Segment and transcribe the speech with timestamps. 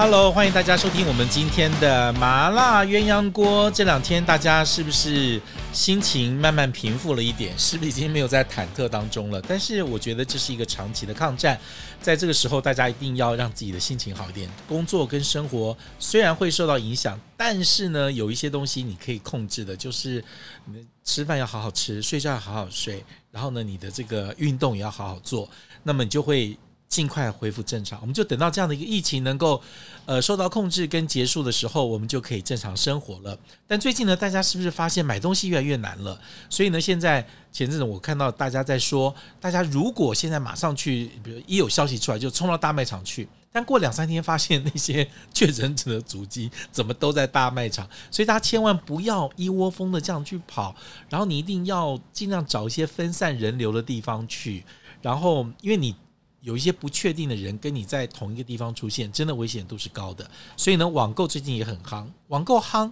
[0.00, 3.68] Hello，欢迎大家收听我们今天的麻辣鸳鸯锅。
[3.72, 5.42] 这两天大家是不是
[5.72, 7.52] 心情慢慢平复了一点？
[7.58, 9.42] 是不是已经没有在忐忑当中了？
[9.42, 11.58] 但是我觉得这是一个长期的抗战，
[12.00, 14.48] 在这个时候大家一定要让自己的心情好一点。
[14.68, 20.24] 工作跟生活虽然会受到影响，但是呢，有一些东西你可以控制的，就是
[20.66, 25.50] 你吃饭要好好吃，睡觉要好好睡，然后呢，你的这个运动也要好好做，
[25.82, 26.56] 那么你就会。
[26.88, 29.60] 尽快恢复正常，我们就等到这样的一个疫情能够，
[30.06, 33.38] 呃，受到控制跟结束的时候，我们就可以正常生活了。
[33.66, 36.18] 但最近呢，大家是不是发现买东西越来越难了？
[36.48, 37.20] 所以呢，现在
[37.52, 50.74] 前阵子我看到大家在说，大家如果现在马上去，比如一有消息出来就冲到大卖场去，但过两三天发现那些确诊者的足迹怎么都在大卖场，所以大家千万不要一窝蜂的这样去跑，
[51.10, 54.64] 然后你一定要尽量找一些分散人流的地方去，
[55.02, 55.94] 然后因为你。
[56.40, 60.30] 有一些不确定的人跟你在同一个地方出现，真的危险度是高的。
[60.56, 62.90] 所以呢，网购最近也很夯，网购夯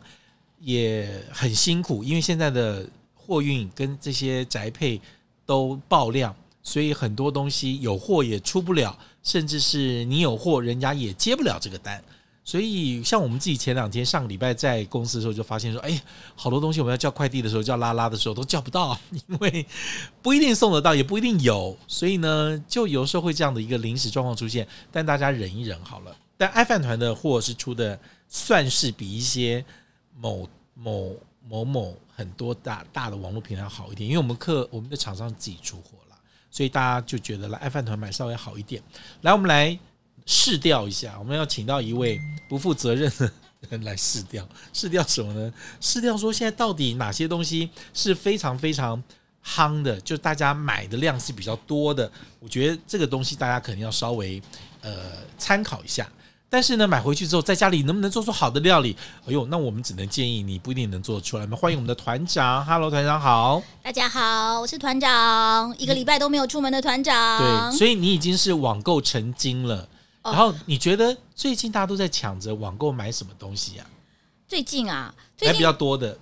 [0.59, 5.01] 也很辛苦，因为现在的货运跟这些宅配
[5.45, 12.03] 都爆量，所以很多东西有货也出不了，甚至是你有货，人家也接不了这个单。
[12.47, 16.01] 所以，像我们自己前两天上个礼拜在公司的时候，就发现说，哎，
[16.37, 19.67] 好多东西我们要叫快递的时候，叫拉拉的时候都叫不到，因为
[20.23, 24.65] 不一定送得到，也不一定有，所以呢，就有时候会这样的一个临时状况出现。
[24.93, 26.17] 但大家忍一忍好了。
[26.37, 29.65] 但爱饭团的货是出的，算是比一些
[30.17, 31.17] 某某
[31.49, 36.17] 某某很多大大的网络平台好一点，因为我们客我们的厂商自己出货了，
[36.53, 38.81] 所以大家就觉得来爱饭团买稍微好一点。
[39.23, 39.77] 来，我们来。
[40.27, 43.31] 试调一下，我们要请到一位不负责任的
[43.71, 44.47] 人来试调。
[44.73, 45.53] 试调什么呢？
[45.81, 49.01] 试调说现在到底哪些东西是非常非常
[49.45, 52.11] 夯的，就大家买的量是比较多的。
[52.41, 54.43] 我觉得这个东西大家可能要稍微
[54.83, 54.93] 呃
[55.39, 56.07] 参考一下。
[56.49, 58.97] 但是呢，买回去之后在家里能不能做出好的料理？
[59.27, 61.47] 哎呦，那我们只能建议你不一定能做得出来。
[61.49, 67.71] 欢迎我们的团长，Hello，团长好，大家好，我是团长，一个礼拜都没有出门的团长。
[67.71, 69.89] 对，所以你已经是网购成精了。
[70.33, 73.87] 然后你觉得最近大家都在抢着网购买什么东西啊？
[74.49, 76.19] 最近啊，最近买比较多的，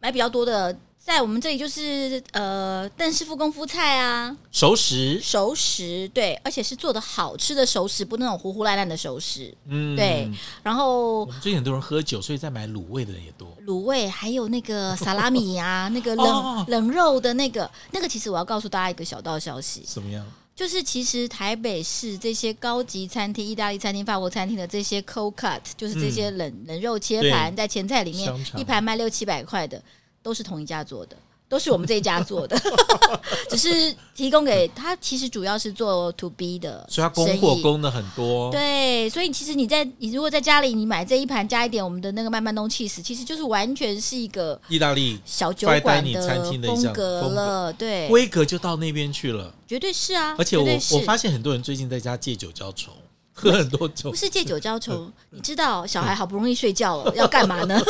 [0.00, 10.30] 买比较多的，在我们这里就是呃，邓师傅功夫菜啊，熟食，熟食，对，而且是做的好吃的熟食，不那种糊糊烂烂的熟食，嗯，对。
[10.62, 20.26] 然后最近很多人喝酒，所以在买卤味的人也多，卤味还有那个萨拉米啊， 那个冷、哦、冷肉的那个，那个其实我要告诉大家一个小道消息，怎么样？
[20.54, 29.82] 就是其实台北市这些高级餐厅、意大利餐厅、法国餐厅的这些 cold cut，就是这些冷、嗯、冷肉切盘在前菜里面一盘卖六七百块的，
[30.22, 31.16] 都是同一家做的。
[31.52, 32.58] 都是我们这一家做的，
[33.50, 34.96] 只是提供给他。
[34.96, 38.50] 其实主要是做 to B 的，所以他供货供的很多。
[38.50, 46.26] 对，所以其实你在你如果在家里你买这一盘加一点我们的那个曼曼东起司，其实就是完全是一个意大利小酒馆的
[46.62, 47.70] 风格了。
[47.74, 50.34] 对，规格就到那边去了，绝对是啊。
[50.38, 52.92] 而且我我发现很多人最近在家借酒浇愁，
[53.34, 54.08] 喝很多酒。
[54.08, 57.78] 不是借酒浇愁， 你知道小孩好不容易睡觉了，要干嘛呢？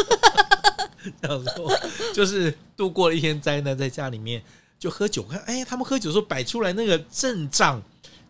[1.21, 1.71] 这样说，
[2.15, 4.43] 就是度过了一天灾难，在家里面
[4.79, 5.23] 就喝酒。
[5.23, 7.83] 看，哎，他们喝酒的时候摆出来那个阵仗，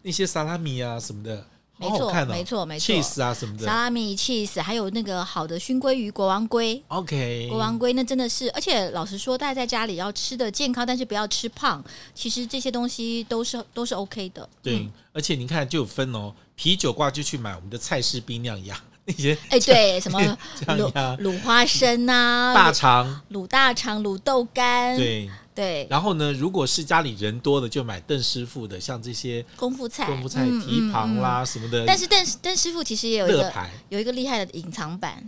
[0.02, 1.46] 那些萨拉米啊什么的，
[1.78, 6.82] 好好看哦，没错，没错，cheese 啊什么的，萨拉米、cheese，还有那个好的熏鲑鱼、国王龟。
[6.88, 11.82] OK，国王龟那真的是，而且老实说，大家在家里要吃的健康，但是不要吃胖。
[12.14, 14.48] 其实这些东西都是都是 OK 的。
[14.62, 18.80] 对，嗯、而且你看就有分哦，啤酒挂就去买我们的菜式冰酿鸭。
[19.06, 20.20] 那些哎，对，什么
[20.66, 25.86] 卤卤花生啊，大肠卤大肠、卤豆干，对对。
[25.90, 31.84] 然后呢，如果是家里人多的，就买邓师傅的，像这些功夫菜、功夫菜蹄膀啦什么的。
[31.84, 33.52] 但是邓邓师傅其实也有一个
[33.88, 35.24] 有一个厉害的隐藏版？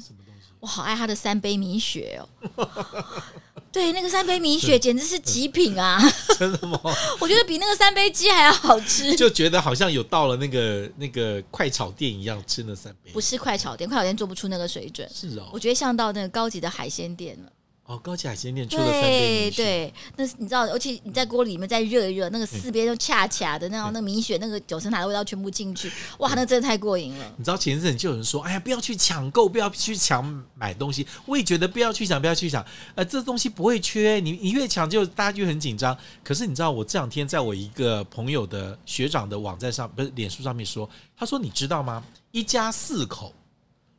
[0.61, 2.19] 我好爱他的三杯米血
[2.57, 2.69] 哦。
[3.75, 6.01] 对，那个三杯米血简直是极品啊！
[6.39, 6.81] 真的吗？
[7.19, 13.11] 我觉得比那个三杯鸡还要好吃， 就觉得好像有到了那个那个快炒店一样吃那三杯。
[13.11, 15.11] 不是快炒店，快炒店做不出那个水准。
[15.13, 17.51] 是哦，我觉得像到那个高级的海鲜店了。
[17.87, 27.35] 哦，高级海鲜店出了三杯米血，对，那你知道，而且你在锅里面再热一热，那个四边都恰恰的，那种那米血，那个九层塔的味道全部进去，哇，那真的太过瘾了。
[27.37, 31.07] 你知道前一阵就有人说，哎呀，不要去抢购，不要去抢买东西。
[31.27, 32.65] 我也觉得不要去抢，不要去抢，
[32.95, 35.95] 呃，这东西不会缺，你你越抢就大家就很紧张。
[36.23, 42.03] 可是你知道，我这两天在我一个朋友的学长的网站上，不是脸书上面说，他说你知道吗？
[42.31, 43.33] 一家四口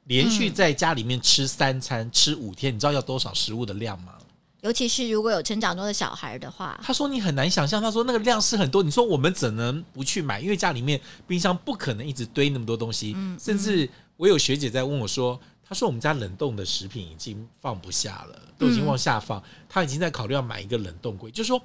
[0.06, 4.14] 连续在家里面吃三餐，嗯、吃五天，你知道要多少食物的量吗？
[4.62, 8.82] 尤其是如果有成长中的小孩的话，他说你很难想象，他说那个量是很多。
[8.82, 10.40] 你说我们怎能不去买？
[10.40, 13.14] 因为家里面冰箱不可能一直堆那么多东西。
[13.16, 13.88] 嗯、甚至
[14.18, 21.30] 我有学姐在问我说，她说我们家冷冻的食品已经放不下了，都已经往下放，她、嗯、已经在考虑要买一个冷冻柜。
[21.30, 21.62] 就是说，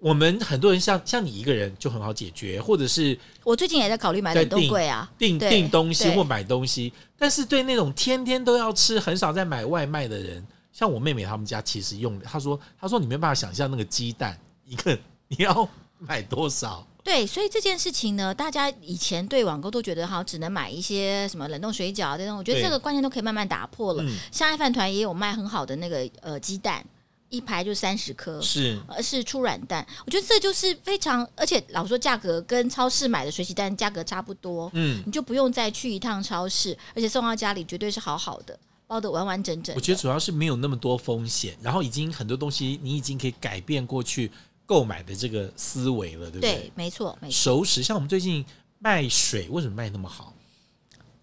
[0.00, 6.92] 我们很多人像像你一个人就很好解决，或者是我最近也在考虑买冷冻柜啊，订订东西或买东西。
[7.18, 10.44] 但是对那种天天都要吃、很少在买外卖的人。
[10.72, 14.98] 像我妹妹他们家其实用，她说她说你没办法想象那个鸡蛋一个
[15.28, 15.68] 你要
[15.98, 16.86] 买多少。
[17.02, 24.04] 对，所以这件事情呢，大家以前对网购都觉得好，只能买一些什么冷冻水饺这种，我觉得这个观念都可以慢慢打破了。
[24.30, 26.84] 像爱饭团也有卖很好的那个呃鸡蛋，
[27.30, 29.86] 一排就三十颗，是而是出软蛋。
[30.04, 38.58] 我觉得这就是非常，而且老说价格跟超市买的水洗蛋价格差不多，嗯，你就不用再去一趟超市，而且送到家里绝对是好好的。
[38.86, 44.28] 包的完完整整，我觉得主要是没有那么多风险，然后已经很多东西你已经可以改变过去
[44.66, 46.54] 购买的这个思维了，对不对？
[46.54, 47.32] 对，没错，没错。
[47.32, 48.44] 熟食，像我们最近
[48.80, 50.34] 卖水，为什么卖那么好？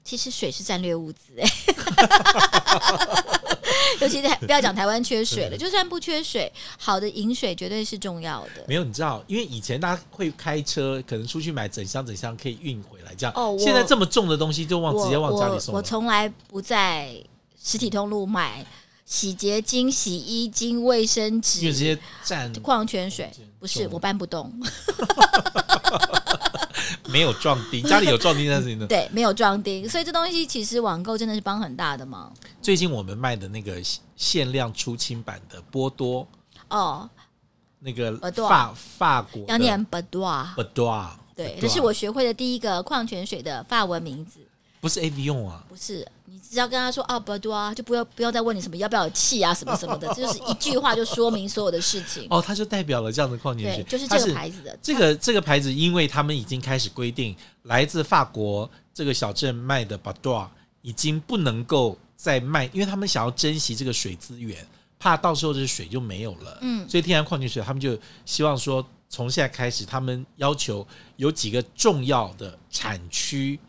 [0.08, 1.44] 其实水是战略物资，哎，
[4.00, 8.64] 尤其在不要讲台湾缺水了，就算不缺水，好的饮水绝对是重要的。
[8.68, 13.34] 没有，你知道，因为以前大家会开车，可能出去买整箱整箱可以运回来，这样。
[13.36, 15.76] 哦，现在这么重的东西就往直接往家里送。
[15.76, 17.10] 我从来不在。
[17.60, 18.66] 实体通路买
[19.04, 24.50] 洗洁精、洗衣精、卫生纸，直接占矿泉水，不是我搬不动，
[27.10, 28.86] 没有壮丁，家里有壮丁在这里呢。
[28.90, 32.34] 对，没有壮丁，所以这东西其实网购真的是帮很大的忙。
[32.62, 33.82] 最近我们卖的那个
[34.16, 36.28] 限量出清版的波多
[36.70, 37.10] 哦，
[37.80, 44.40] 那个法法国要念波多，波多，对，这是我学会的第一个矿泉水的法文名字。
[44.80, 46.06] 不是 Evian 啊，不是，你
[46.50, 52.26] 只要跟他说啊，不多啊，就不要不要再问你什么要不要有气啊，什么什么的， 这就是一句话就说明所有的事情。
[52.30, 54.78] 哦，它就代表了这样的矿泉水，就是这个牌子的。
[54.82, 60.48] 这个这个牌子，因为他们已经开始规定，来自法国这个小镇卖的 Boudoir
[60.82, 64.66] 已经不能够再卖，因为他们想要珍惜这个水资源，
[64.98, 66.58] 怕到时候这水就没有了。
[66.62, 73.60] 嗯，所以天然矿泉水他们就希望说，从现在开始，他们要求有几个重要的产区。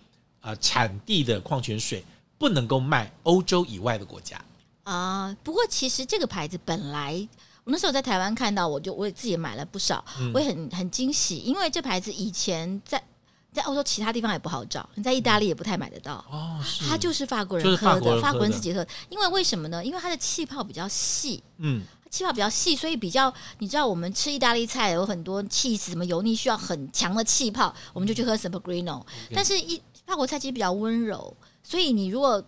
[0.41, 2.03] 啊，产地的矿泉水
[2.39, 4.41] 不能够卖欧洲以外的国家
[4.85, 5.37] 啊。
[5.43, 7.29] 不过，其实这个牌子本来
[7.65, 13.03] 我那时候在台湾看到，我就我也自己买了不少，嗯、我也很很惊喜，因为这牌子以前在
[13.53, 16.59] 在欧洲其他地方也不好找，你在意大利也不太买得到哦。
[16.89, 18.87] 它就是法国人喝的，法国，法国人自己喝。
[19.09, 19.85] 因为为什么呢？
[19.85, 29.03] 因为它的气泡比较细，嗯，气泡比较细，所以比较你知道，我们吃意大利菜有很多气死什么油腻，需要很强的气泡，我们就去喝 San Pellegrino，
[29.35, 31.35] 但是一法国菜其实比较温柔，
[31.69, 32.43] 所以你如果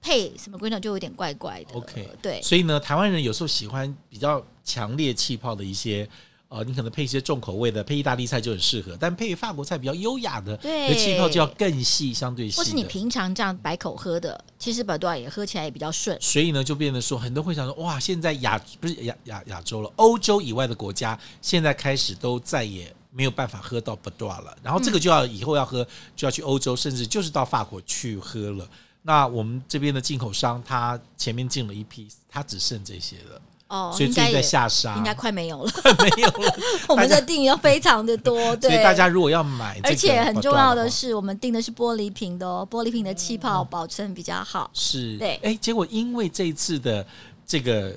[0.00, 1.74] 配什么 Pellegrino 就有点怪怪的。
[1.74, 2.40] OK，对。
[2.40, 6.08] 所以呢，台湾人有时候喜欢比较强烈气泡的一些，
[6.46, 8.96] 呃，你可能配一些重口味的，配意大利菜就很适合。
[9.00, 12.56] 但配法国菜比较优雅的，对，气泡就要更细，相对细。
[12.56, 16.16] 或是你平常这样白口喝的，其实 Boudoir 也喝起来也比较顺。
[16.20, 22.94] 所以呢，就变得说，很多会想说，哇，现在亚不是亚亚亚洲了，欧洲以外的国家现在开始都再也。
[23.14, 25.86] 没有办法喝到 Boudoir 了，然后这个就要以后要喝
[26.16, 28.66] 就要去欧洲，甚至就是到法国去喝了。
[29.02, 36.56] 那我们这边的进口商，他前面进了一批，他只剩这些了哦，所以最近在下沙，应该快没有了，快 没有了。
[36.88, 44.70] 我们的订要非常的多，对，所以大家如果要买，而且很重要的是，我们订的是玻璃瓶的哦，玻璃瓶的气泡保存比较好。
[44.72, 47.04] 是，对，哎，结果因为这一次的
[47.44, 47.94] 这个，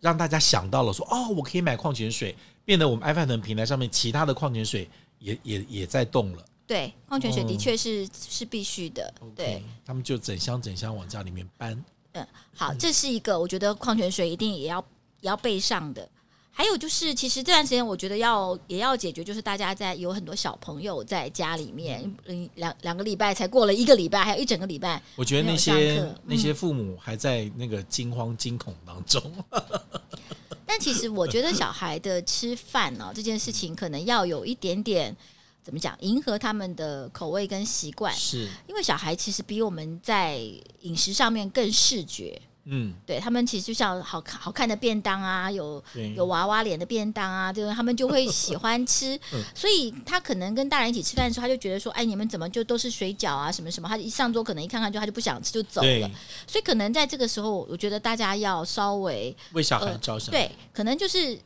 [0.00, 2.36] 让大家想到了说，哦，我可以买矿泉水。
[2.66, 4.86] 变得我们爱饭团平台上面其他的矿泉水
[5.20, 6.44] 也也也在动了。
[6.66, 9.14] 对，矿泉水的确是、哦、是必须的。
[9.20, 11.82] Okay, 对，他们就整箱整箱往家里面搬。
[12.12, 14.84] 嗯，好，这是一个我觉得矿泉水一定也要
[15.20, 16.06] 也要备上的。
[16.50, 25.00] 还有就是，其实这段时间我觉得要也要解决，就是大家在有很多小朋友在家里面，嗯，两两个礼拜才过了一个礼拜，还有一整个礼拜。
[25.16, 29.22] 我觉得那些那些父母还在那个惊慌惊恐当中。
[30.66, 35.16] 但其实我觉得小孩的吃饭呢、哦，这件事情可能要有一点点
[35.62, 38.14] 怎么讲，迎合他们的口味跟习惯。
[38.14, 40.38] 是，因为小孩其实比我们在
[40.82, 42.40] 饮食上面更视觉。
[42.68, 45.82] 嗯，对他们其实就像好看好看的便当啊，有
[46.16, 49.18] 有娃娃脸的便当啊，对，他们就会喜欢吃。
[49.54, 53.88] 所以他可能跟大人一起吃饭的时候，他就觉得说，哎，你们怎么就都是水饺啊，什么什么？
[53.88, 56.10] 他一上桌可能一看看就他就不想吃就走了。
[56.46, 60.32] 所以可能在这个时候，我觉得大家要稍微为小孩着想。
[60.32, 61.36] 对，可能就是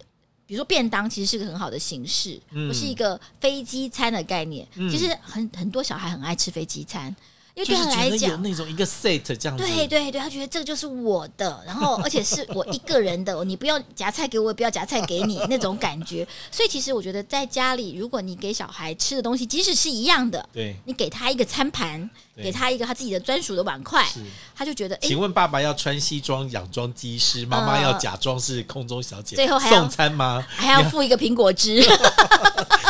[0.46, 4.66] 比如说便当，其实是个很好的形式，不是一个飞机餐的概念。
[4.90, 7.14] 其实很很多小孩很爱吃飞机餐。
[7.54, 16.26] 因为对他来讲，有那种一个 set 这样子，对对对，他觉得这个就是我的，然后而且是我一个人的，你不要夹菜给我，也不要夹菜给你那种感觉。
[16.50, 22.08] 所以其实我觉得在家里，如果你给小孩吃的东西，即使是一样的，对，你给他一个餐盘，
[22.42, 24.06] 给他一个他自己的专属的碗筷，
[24.54, 24.96] 他就觉得。
[25.02, 30.44] 请问爸爸要穿西装佯装机师，妈妈要假装是空中小姐，最后还送餐吗？
[30.48, 31.82] 还要附一个苹果汁。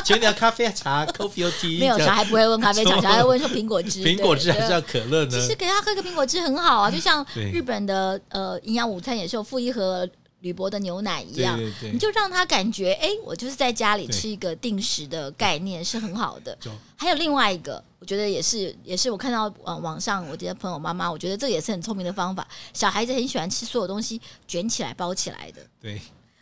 [0.04, 1.78] 请问你要 咖啡茶，coffee or tea？
[1.78, 4.02] 没有，小孩不会问咖啡茶， 小孩会问说苹果汁。
[4.04, 5.30] 苹果汁还是要可乐呢？
[5.30, 10.08] 其实给他喝个苹果汁很好啊，就像日本的呃营养午餐也是有附一盒
[10.40, 11.58] 铝箔的牛奶一样，
[11.92, 16.56] 你就让他感觉哎，我就是在家里吃一个定时的概念是很好的。
[16.96, 22.46] 还有另外一个，我觉得也是也是我看到网网上我的朋友妈妈，我觉得这也是很聪明的方法。
[22.72, 26.00] 小孩子很喜欢吃所有东西卷起来包起来的，对，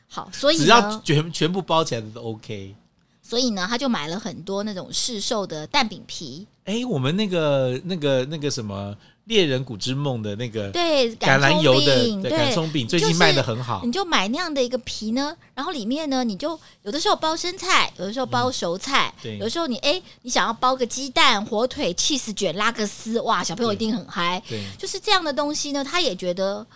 [0.09, 2.75] 好，所以只要全全部包起来的都 OK。
[3.21, 6.47] 所以呢，他就买了很多那种市售的蛋饼皮。
[6.65, 8.91] 哎，我们那个、那个、那个什么
[9.29, 13.83] 《猎人谷之梦》的那个对橄榄油的对橄葱饼，最近卖的很好。
[13.85, 24.43] 你就买那样的一个皮呢，然后里面呢，你就有的时候包生菜，有的时候包熟菜，对，有的时候你哎，你想要包个鸡蛋、火腿、cheese 卷、拉个丝，哇，小朋友一定很嗨。
[24.49, 26.67] 对，就是这样的东西呢，他也觉得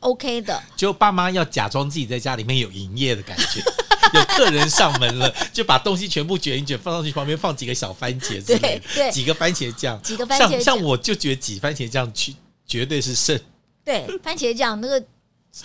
[0.00, 0.62] OK 的。
[0.74, 3.62] 就爸妈要假装自己在家里面有营业的感觉。
[4.14, 12.34] 有客人上门了，就把东西全部卷一卷，放上去，旁边放几个小番茄之类的，对对，几个番茄酱，几个番茄酱，像像我就觉得挤番茄酱去
[12.66, 13.38] 绝对是胜。
[13.84, 15.02] 对，番茄酱那个。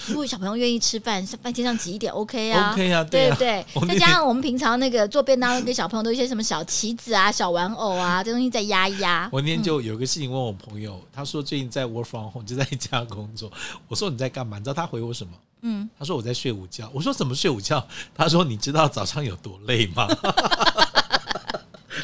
[0.07, 9.29] 如果小朋友愿意吃饭，番茄酱挤一点 OK 啊，OK 啊，对对，再加上我们平常那个做便当给小朋友都一些什么小棋子啊、小玩偶啊，这东西再压一压。
[9.31, 13.49] 我那天就有个事情问我朋友，他说最近在 work from home 就在家工作，
[13.87, 14.57] 我说你在干嘛？
[14.57, 15.31] 你知道他回我什么？
[15.61, 16.89] 嗯，他说我在睡午觉。
[16.93, 17.85] 我说怎么睡午觉？
[18.15, 20.07] 他说你知道早上有多累吗？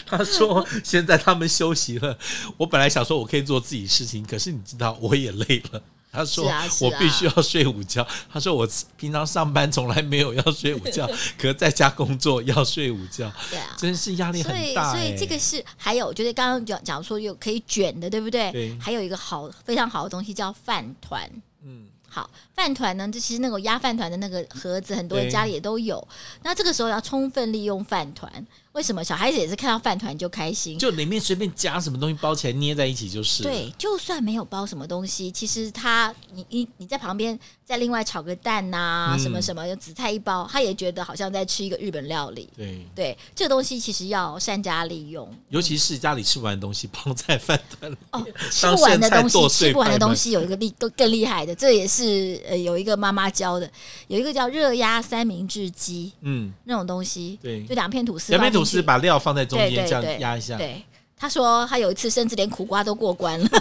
[0.05, 2.17] 他说现在他们休息了，
[2.57, 5.81] 我本来想说我可以做自己事情，可是你知道我也累了。
[6.12, 6.45] 他说
[6.79, 18.51] ：“我必须要睡午觉。”他说：“我平常上班从来没有要睡午觉， 可在家工作要睡午觉，对啊，真是压力很大。”所以这个是还有，就是刚刚讲讲说有可以卷的，对不对？
[18.51, 18.77] 对。
[18.79, 21.27] 还有一个好非常好的东西叫饭团。
[21.63, 26.08] 嗯，好，饭团呢，就其实那个压饭团的那个盒子，很多人家里也都有。
[26.43, 28.32] 那这个时候要充分利用饭团。
[28.74, 30.77] 为什么小孩子也是看到饭团就开心？
[30.80, 33.44] 就里面随便加什么东西包起来捏在一起就是。
[33.44, 38.77] 对，就算没有包什么东西，其实他你你你在旁边再另外炒个蛋呐、
[39.12, 42.50] 啊，嗯、什么什么，有紫菜一包，他也觉得好像在吃一个日本料理。
[42.58, 47.96] 对对，这个东西其实要善加利用，尤其是家里吃不完的东西包在饭团里。
[48.12, 53.70] 哦，吃不完的东西，吃不完的东西有一个厉更更厉害的，这也是呃有一个妈妈教的，
[54.08, 60.58] 有一个叫热压三明治机，嗯，那种东西，对，就两片吐司，两片吐司把料放在中间，这样压一下。
[60.58, 60.84] 对，
[61.17, 63.50] 他说他有一次甚至连苦瓜都过关了。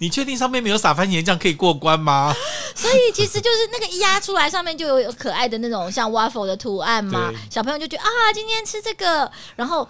[0.00, 2.32] 你确定上面没有撒番茄酱可以过关吗？
[2.76, 7.32] 所以其实就是那个一压出来，上面就有可爱的那种像 waffle 的图案嘛。
[7.50, 9.28] 小朋友就觉得啊，今天吃这个。
[9.56, 9.88] 然后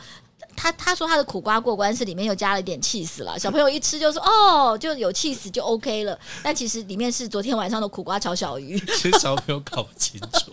[0.57, 3.39] 他他说他的苦瓜过关是里面又加了一点气死了。
[3.39, 6.19] 小朋友一吃就说哦，就有气死就 OK 了。
[6.43, 8.81] 但其实里面是昨天晚上的苦瓜炒小鱼。
[8.97, 10.51] 其实小朋友搞不清楚。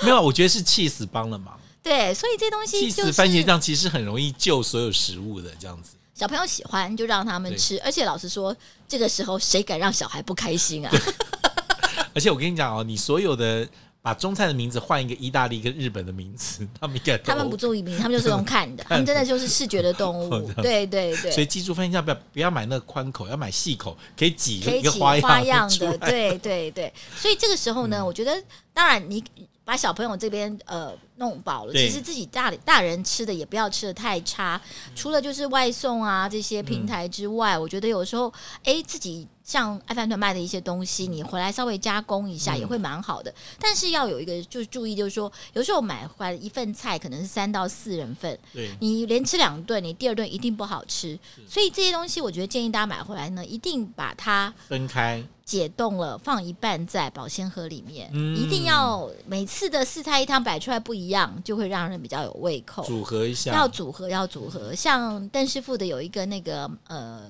[0.00, 1.57] 没有，我觉得是气死帮了忙。
[1.88, 5.92] 对，所以这东西就是番茄酱，其实很容易救所有食物的这样子。
[6.14, 8.54] 小朋友喜欢就让他们吃，而且老实说，
[8.86, 10.92] 这个时候谁敢让小孩不开心啊？
[12.14, 13.66] 而且我跟你讲哦，你所有的
[14.02, 20.52] 把中餐的名字换一个意大利跟日本的名字，他们应该他们不注意名，他们就是用看的， 他们真的就是视觉的动物。
[20.60, 25.96] 对对对，所以记住番茄酱不要不要买那个宽口，要买细口，可以挤一个花样的。
[25.98, 28.42] 对对对，所以这个时候呢，嗯、我觉得
[28.74, 29.24] 当然你。
[29.64, 34.60] 把小朋友这边呃弄饱了，其实自己大大人吃的也不要吃的太差。
[34.96, 38.32] 除了就是外送啊这些平台之外，嗯、我觉得有时候
[38.64, 43.30] 哎自己像爱饭团卖的一些东西，你回来稍微加工一下也会蛮好的。
[43.30, 51.18] 嗯、但是要有一个就是注意，就是说有时候买回来一份菜可能是三到四人份，对你连吃两顿，你第二顿一定不好吃。
[51.48, 55.22] 所以这些东西，我觉得建议大家买回来呢，一定把它分开。
[55.48, 62.84] 解冻了，放一半在保鲜盒里面，嗯、一定要每次的四菜一汤摆出来不一样，就会让人比较有胃口。
[62.84, 64.74] 组合一下，要组合，要组合。
[64.74, 67.22] 像邓师傅的有一个那个呃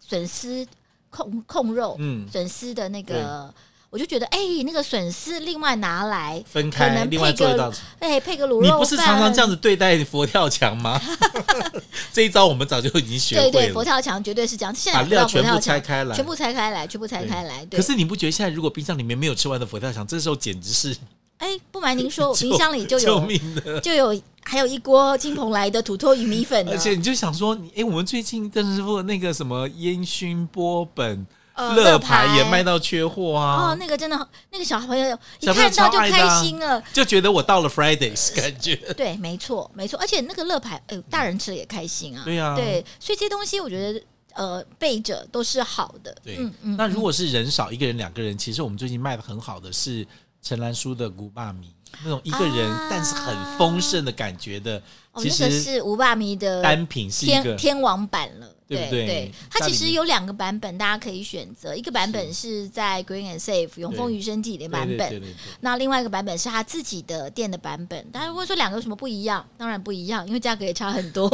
[0.00, 0.66] 笋丝
[1.10, 3.52] 控控肉，嗯，笋丝的那个。
[3.90, 8.70] 我就觉得，哎、欸，那个笋丝另外拿来分开，能另外做一道菜，哎，配个卤肉饭。
[8.70, 11.00] 你不是常常这样子对待佛跳墙吗？
[12.12, 13.50] 这一招我们早就已经学会了。
[13.50, 14.74] 对对，佛跳墙绝对是这样。
[14.74, 17.64] 现在把料全部拆开来，全部拆开来，全部拆开来。
[17.64, 17.80] 对。
[17.80, 20.94] 可是你不觉得现在如果冰箱里面没有吃完的佛跳墙，这时候简直是
[21.38, 26.68] 哎，不瞒您说， 我冰箱里就有，救命的就有，还有一锅金鹏来的土托鱼米粉。
[26.68, 31.26] 而且你就想说，哎，我们最近邓师傅那个什么烟熏波本。
[31.74, 33.72] 乐牌也卖到缺货啊！
[33.72, 38.76] 哦，那个真的，那个小朋友一看到就开心了，就觉得我到了 Fridays 感觉。
[38.96, 42.22] 对，没错，没错，而且那个乐牌，哎，大人吃了也开心啊。
[42.24, 44.00] 对呀，对，所以这些东西我觉得，
[44.34, 46.16] 呃，备着都是好的。
[46.22, 46.76] 对，嗯嗯。
[46.76, 50.06] 那如果是人少，一个人、两个人，其实我们最近卖的很好的是
[50.42, 54.82] 陈兰书的古巴米，那种一个人但是很丰盛的感觉的。
[55.20, 58.46] 其实是五巴米的单品是一个天王版了。
[58.68, 61.74] 对对，对，它其实有两个版本，大家可以选择。
[61.74, 65.22] 一个版本是在 Green and Safe 永丰余生记的版本，
[65.60, 68.04] 那另外一个版本是他自己的店的版本。
[68.10, 69.42] 大家如果说两个有什么不一样？
[69.56, 71.30] 当然不一样，因为价格也差很多。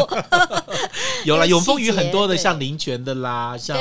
[1.27, 3.77] 有了 永丰余很多的，像林泉的啦，像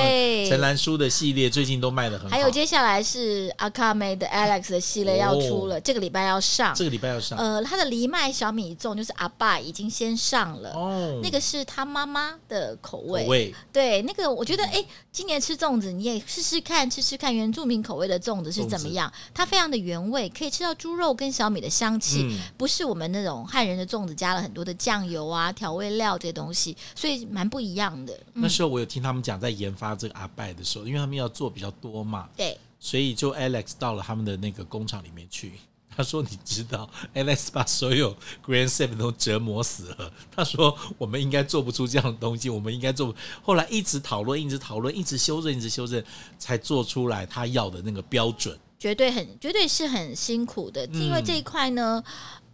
[0.49, 2.35] 陈兰书的系列，最近都卖的很好。
[2.35, 6.73] 还有接下来是阿卡梅的 Alex 的系列要出了，这个礼拜要上。
[6.73, 7.37] 这个礼拜要上。
[7.37, 13.53] 呃，他的藜麦小米粽就是阿爸已经先上了，哦，那个是他妈妈的口味。
[13.71, 19.11] 对，那个我觉得，哎，今年吃粽子你也试试看，吃吃看原住民口味的粽子是怎么样。
[19.33, 28.19] 它非常的原味，可以吃到猪肉跟小米的香气，嗯、不是我们那种汉人的粽子加了很多的酱油啊、调味料这些东西，所以蛮不一样的。
[28.33, 35.53] 那时候我有听他们讲，在研发这个阿拜的时候，因为他们要做比较多嘛，对，所以就 Alex 到了他们的那个工厂里面去。
[35.95, 40.11] 他说：“你知道，Alex 把所有 Grand Seven 都折磨死了。
[40.35, 43.13] 他说我们应该做不出这样的东西，我们应该做。
[43.41, 46.03] 后来一直讨论，一直讨论，一直修正，一直修正，
[46.39, 48.57] 才做出来他要的那个标准。
[48.79, 52.03] 绝对很，绝对是很辛苦的，因为这一块呢，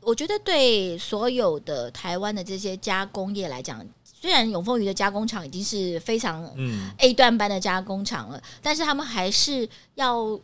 [0.02, 6.46] 我觉得对所有的台湾的这些加工业来讲，虽然永丰鱼的加工厂已经是非常
[6.98, 10.40] A 段班的加工厂了，但是他们还是要。”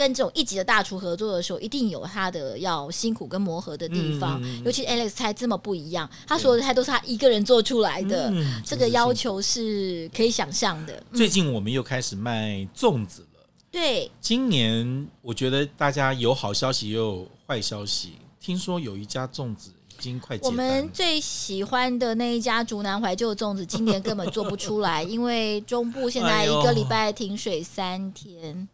[0.00, 4.40] 跟这种一级的大厨合作的时候，一定有他的要辛苦跟磨合的地方。
[4.42, 11.02] 嗯、尤其 Alex 菜这么不一样，他所有的菜都是他一个人做出来的，嗯、这个要求是可以想象的。
[11.12, 13.46] 最近我们又开始卖粽子了。
[13.70, 18.12] 对，今年我觉得大家有好消息，也有坏消息。
[18.40, 28.66] 听说有一家粽子已经快，我们最喜欢的那一家竹南怀旧粽子，今年根本做不出来， 因为中部现在一个礼拜停水三天。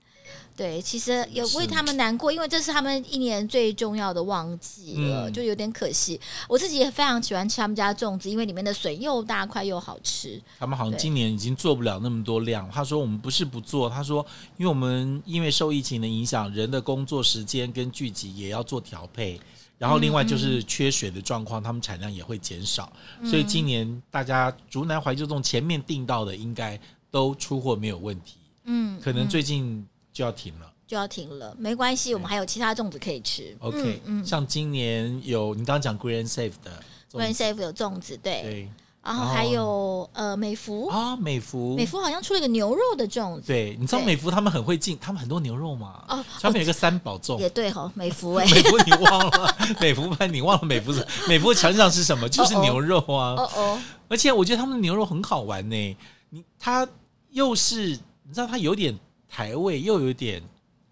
[0.56, 6.18] 对，其实也为他们难过，因为这是他们一年最重要的旺季了，嗯、就有点可惜。
[6.48, 10.42] 我自己也非常喜欢吃他们家粽子，因为里面的笋又大块又好吃。
[10.58, 12.66] 他们好像今年已经做不了那么多量。
[12.70, 14.24] 他说我们不是不做，他说
[14.56, 19.38] 因为我们因为受疫情的影响，人的工作时间跟聚集也要做调配，
[19.76, 22.90] 然后另外就是缺水的状况，他们产量也会减少。
[23.20, 28.36] 嗯、所以今年大家竹南怀旧粽前面订到的应该都出货没有问题。
[28.64, 29.86] 嗯，可能最近。
[30.16, 33.54] 就要停了，就要停了，没关系，我们还有其他粽子可以吃。
[33.60, 38.68] OK，嗯，像今年有你刚刚讲 Green Safe 的 Green Safe 有粽子，对，对，
[39.02, 40.88] 然后还有呃美孚。
[40.88, 52.26] 啊，美孚，美孚好像出了一个牛肉的粽子，对，你知道美孚他们很会进，他们很多牛肉嘛，哦，他们有一个三宝粽，也对哈，美孚 哎，美孚你忘了，美福吧，你忘了美孚是美孚墙上是什么？
[52.30, 55.96] 就是牛肉啊，哦哦，而且我觉得他们的牛肉很好玩呢，
[56.30, 56.88] 你它
[57.32, 57.88] 又是
[58.22, 58.98] 你知道它有点。
[59.28, 60.42] 台味又有点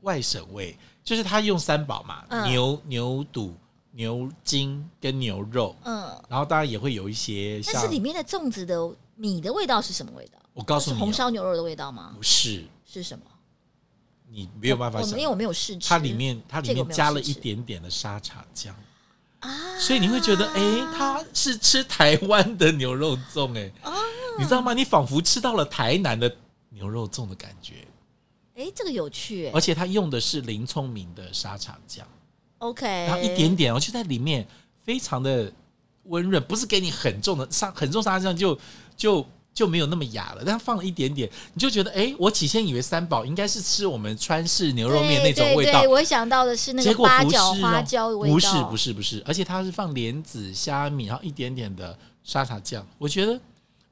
[0.00, 3.54] 外省味，就是他用三宝嘛，嗯、牛牛肚、
[3.92, 8.76] 牛筋跟牛肉，嗯，然后当然也会有一些像，但是里面的粽子的
[9.14, 10.38] 米的味道是什么味道？
[10.52, 12.12] 我告诉你，红烧牛肉的味道吗？
[12.16, 13.24] 不是，是什么？
[14.28, 18.74] 你没有办法想，因为我没有试吃，它里面它里面加了一点点的沙茶酱
[19.40, 23.94] 啊，所以你会觉得，哎、欸，它是吃台湾的牛肉粽、欸，哎，啊、
[24.38, 24.74] 你知道吗？
[24.74, 26.34] 你仿佛吃到了台南的
[26.70, 27.86] 牛肉粽的感觉。
[28.56, 32.06] 哎，这个有趣，而且它用的是林聪明的沙茶酱
[32.58, 34.46] ，OK，然后一点点，我就在里面
[34.84, 35.52] 非常的
[36.04, 38.56] 温润，不是给你很重的沙很重沙茶酱就
[38.96, 53.40] 就就没有那么哑了，但放了一点点，你就觉得哎，我起先以为三宝应该是吃我们川式牛肉面那种味道，对，我想到的是那个八角花椒的味道，不是不是不是，而且它是放莲子虾米，然后一点点的沙茶酱，我觉得。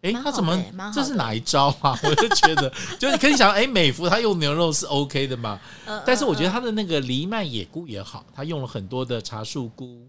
[0.03, 0.61] 哎，他怎么？
[0.93, 1.99] 这是哪一招啊？
[2.03, 5.59] 我就觉得， 就是可以想，哎，美福他用牛肉是 OK 的嘛？
[6.05, 10.05] 但是我觉得他的那个藜麦野菇也好，他用了很多的茶树菇、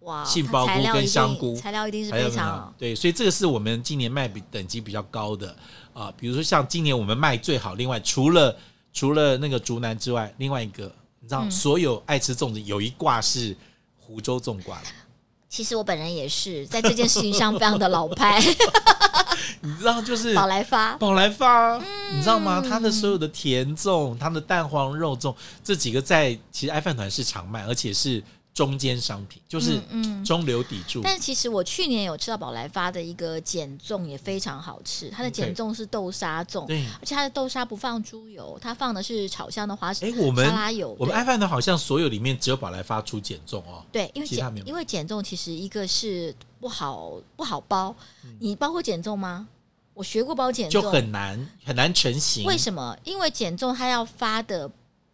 [0.00, 2.74] 哇，杏鲍菇跟香菇，材料一定是非常好。
[2.76, 5.54] 对，所以这个是我们今年卖比等级比较高的
[5.92, 6.12] 啊。
[6.18, 8.56] 比如说像今年我们卖最好，另外除了
[8.92, 13.56] 除了那个竹南之外，另外一个你知道，所有爱吃粽子有一挂是
[13.96, 14.82] 湖州粽挂。
[15.48, 18.40] 其实我本人也是在这件事情上非常的老派。
[19.60, 21.84] 你知道就是宝来发，宝来发，嗯、
[22.16, 22.62] 你知道吗？
[22.66, 28.22] 它的所有的甜粽、它的蛋黄肉粽这几个在其实爱饭团是常卖，而且是。
[28.60, 29.80] 中间商品就是
[30.22, 35.08] 中流砥柱，嗯嗯，但其实我去年有吃到宝来发的一个减重，也非常好吃。
[35.08, 40.06] 它的减重是豆沙粽，对，而且它的豆沙不放猪油，它放的是炒香的花生。
[40.06, 43.82] 哎，我们沙拉油，我们爱饭团好像所有里面只有宝来发出减重哦。
[43.90, 47.96] 对，因为减，因为减粽其实一个是不好不好包，
[48.40, 49.48] 你包括减重吗？
[49.94, 52.44] 我学过包减重，就很难很难成型。
[52.44, 52.94] 为什么？
[53.04, 54.70] 因为减重它要发的。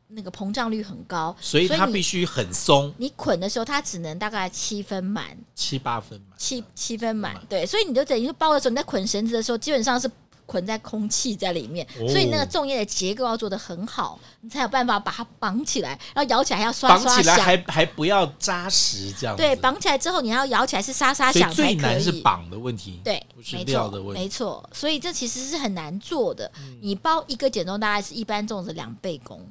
[0.09, 2.95] 那个膨胀率很高，所以它必须很松。
[2.97, 7.35] 你捆的时候，它只能大概七分满，七八分满，七七分满。
[7.49, 10.09] 对，所以你就等于包的时候，你在捆绳子的时候，基本上是
[10.47, 11.85] 捆在空气在里面。
[12.01, 19.43] 哦、所以那个粽叶的结构要做得很好，你才有办法把它绑起来，然后咬起来还要刷刷响，绑起来还还不要扎实这样子。
[19.43, 21.53] 对，绑起来之后你要咬起来是沙沙响。
[21.53, 24.65] 最难是绑的问题，对，不是料的问题，没错。
[24.73, 26.49] 所以这其实是很难做的。
[26.61, 29.45] 嗯、你包一个减重大概是一般粽子两倍工。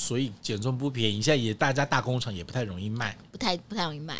[0.00, 4.14] 所以减重不便宜，现在也大家大工厂也不太容易卖，不太不太容易卖。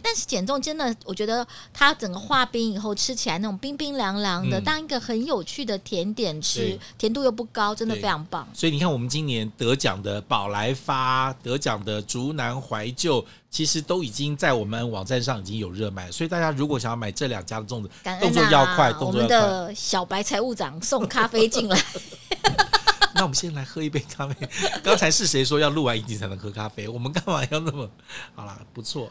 [0.00, 8.46] 但是减重真的，我觉得它整个化冰以后吃起来那种冰冰凉凉的，嗯、当一个很有趣的甜点吃，甜度又不高，真的非常棒。
[8.54, 16.08] 所以你看，我们今年得奖的宝来发，得奖的竹南怀旧，其实都已经在我们网站上已经有热卖。
[16.12, 19.36] 所以大家如果想要买这两家的粽子，啊、动作要快，动作要快。
[19.36, 21.76] 我们的小白财务长送咖啡进来。
[23.16, 24.48] 那我们先来喝一杯咖啡。
[24.84, 26.86] 刚才是谁说要录完一集才能喝咖啡？
[26.86, 27.90] 我们干嘛要那么
[28.34, 28.60] 好啦？
[28.72, 29.10] 不错，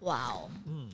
[0.00, 0.90] 哇哦，嗯，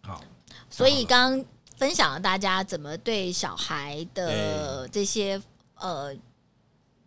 [0.00, 0.22] 好。
[0.70, 1.44] 所以刚刚
[1.76, 6.16] 分享了大家怎么对小孩的这些对呃，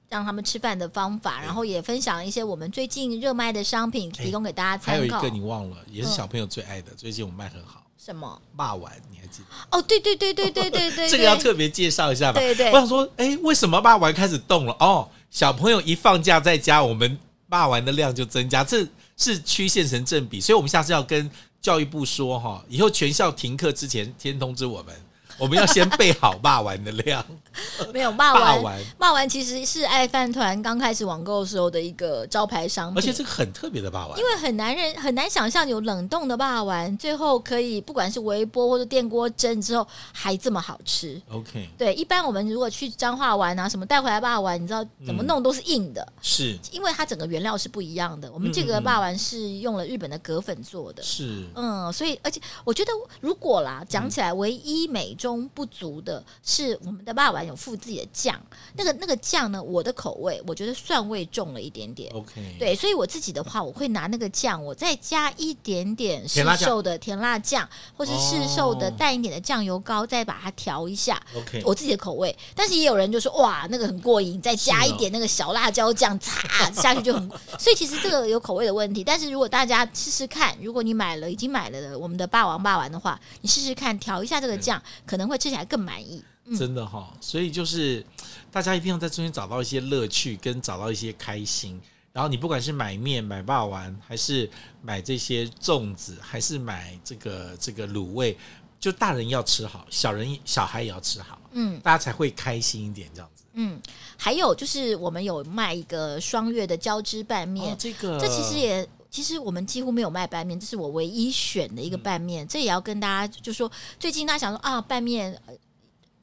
[0.10, 4.92] 让他们吃饭的方法，然后也分享了一些我们最近热卖的商品，提供给大家参考。
[4.92, 7.85] 还有一个你忘了，也是小朋友最爱的，嗯、最近我们卖很好。
[7.98, 8.42] 什么？
[8.56, 9.78] 霸丸，你还记得？
[9.78, 12.40] 哦，对对对对对对对， 这个要特别介绍一下吧。
[12.40, 14.76] 对对，我想说，哎，为什么霸丸开始动了？
[14.80, 17.18] 哦，小朋友一放假在家，我们
[17.50, 20.40] 霸丸的量就增加，这是曲线成正比。
[20.40, 21.30] 所以，我们下次要跟
[21.62, 24.94] 教育部说哈，以后全校停课之前先通知我们。
[25.38, 27.24] 我们要先备好霸丸的量，
[27.94, 41.22] 没有霸丸，霸丸 其实是爱饭团刚开始网购时候的一个招牌商品，而且这个很特别的霸丸，因为很难人很难想象有冷冻的霸丸，最后可以不管是微波或者电锅蒸之后还这么好吃。
[41.30, 48.32] OK，对，一般我们如果去彰化玩啊，什么带回来霸丸，你知道怎么弄都是硬的，是因为它整个原料是不一样的。
[48.32, 58.40] 我们这个霸丸是用了日本的葛粉做的，是嗯，所以而且我觉得如果啦讲起来，唯一美中不足的是，我们的霸王有附自己的酱，
[58.76, 62.14] 那个那个酱呢，我的口味我觉得蒜味重了一点点。
[62.14, 71.22] OK，对，所以我自己的话，我会拿那个酱，我再加一点点市售的甜辣酱，或是市售的淡一点的酱油膏，再把它调一下。
[71.36, 72.36] OK，我自己的口味。
[72.54, 77.30] 但是也有人就说，哇，那个很过瘾，再加一点那个小辣椒酱，擦下去就很。
[77.60, 79.04] 所以其实这个有口味的问题。
[79.04, 88.06] 但是如果大家试试看，如果你买了已经买了的我们的霸王霸王的话，你试试看调一下这个酱，可能会吃起来更满意，嗯、真的哈、哦，所以就是
[88.52, 91.80] 大家一定要在中间找到一些乐趣，跟找到一些开心。
[92.12, 94.50] 然后你不管是买面、买霸丸，还是
[94.82, 98.38] 买这些粽子，还是买这个这个卤味，
[98.80, 103.44] 就大人要吃好，小人小孩也要吃好，嗯，大家才会开心一点，这样子。
[103.54, 103.82] 嗯，
[104.18, 108.88] 还有就是我们有卖一个双月的交织拌面，哦、这个这其实也。
[109.16, 112.44] 其实我们几乎没有卖拌面，这是我唯一选的一个拌面。
[112.44, 115.42] 嗯、这也要跟大家就说，最近大家想说啊，拌面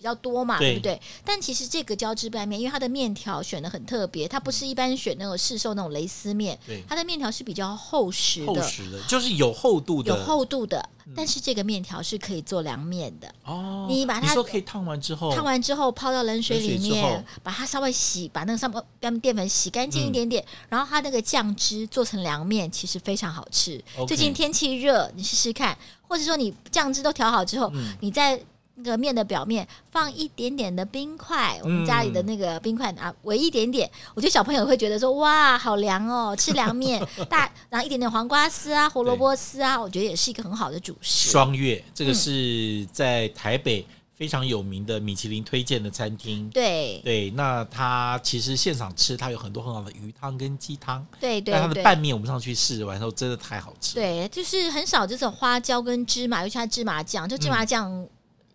[0.02, 1.00] 比较多嘛，对，对不对？
[1.24, 10.84] 但其实这个交织拌面，因为它的面条选的很特别，它不是一般选那种市售那种蕾丝面，它的面条是比较厚实的，厚实的，就是有厚度的，有厚度的。
[11.14, 13.86] 但是这个面条是可以做凉面的哦。
[13.88, 23.82] 你把它你说可以烫完之后，烫完之后泡到冷水里面，把它稍微洗，把那个上面跟淀粉洗干净一点点，嗯、然后它那个酱汁做成凉面，其实非常好吃。
[24.08, 25.76] 最近天气热，你试试看，
[26.08, 28.40] 或者说你酱汁都调好之后，嗯、你再。
[28.74, 41.30] 那个面的表面放一点点的冰块，我们家里的那个冰块啊，围一点点，我觉得小朋友会觉得说哇，好凉哦，吃凉面 大，然后一点点黄瓜丝啊、胡萝卜丝啊，我觉得也是一个很好的主食。
[41.30, 46.98] 双月这个是在台北非常有名的米其林推荐的餐厅，对。
[47.04, 58.08] 对，那它其实现场吃它有很多很好的鱼汤跟鸡汤，对对，它的拌面我们上去试完之后真的太好吃，对，就是很少这种花椒跟芝麻，尤其它芝麻酱，就芝麻酱。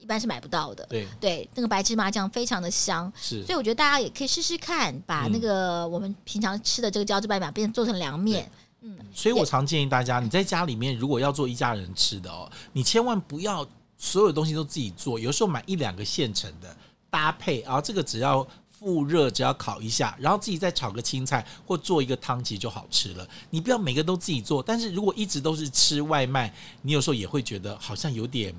[0.08, 8.50] 般是买不到的，对对，那个白芝麻酱非常的香，是，所以我觉得大家也可以试试看，把那个我们平常吃的这个胶质拌面变做成凉面，
[8.82, 13.68] 嗯，所以我常建议大家，你在家里面如果要做一家人吃的哦，你千万不要
[13.98, 16.76] 所有东西都自己做，有时候买一两个现成的
[17.10, 23.28] 搭配，然后这个只要复热，只要烤一下，然后自己再炒个青菜或做一个汤，其实就好吃了。
[23.50, 28.56] 你不要每个都自己做，但是如果一直都是吃外卖，你有时候也会觉得好像有点。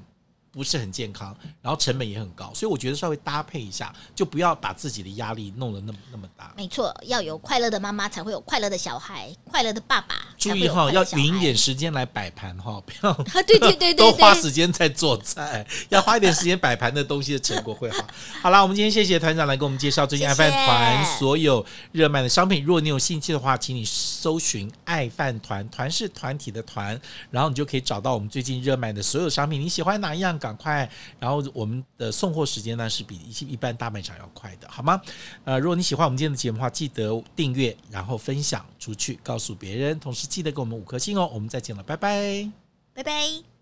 [0.50, 6.52] 不是很健康，然后成本也很高，所以我觉得稍微搭配一下，就不要把自己的压力弄得那么那么大。
[6.56, 10.14] 没错，要有快乐的妈妈，才会有快乐的小孩，快乐的爸爸。
[10.38, 18.06] 注意哈，要匀一点时间来摆盘哈， 不要对对对对，多花时间在做菜，要花一点时间摆盘的东西的成果会好。
[18.40, 22.64] 好啦，我们今天谢谢团长来给我们介绍最近爱饭团所有热卖的商品。
[22.64, 26.98] 如果你有兴趣的话，请你搜寻爱饭团，团是团体的团，
[27.30, 29.60] 然后你就可以找到我们最近热卖的所有商品。
[29.60, 30.38] 你喜欢哪一样？
[30.48, 35.00] 赶快，然后我们的送货时间呢是比一一般大卖场要快的，好吗？
[35.44, 41.28] 呃，如果你喜欢我们今天的节目的话，记得订阅，然后分享出去，告诉别人，同时记得给我们五颗星哦。
[41.32, 42.50] 我们再见了，拜拜，
[42.94, 43.57] 拜拜。